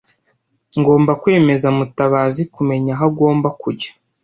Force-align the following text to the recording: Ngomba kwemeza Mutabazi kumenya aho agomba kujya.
Ngomba 0.79 1.11
kwemeza 1.21 1.67
Mutabazi 1.77 2.41
kumenya 2.55 2.91
aho 2.95 3.03
agomba 3.09 3.49
kujya. 3.61 3.91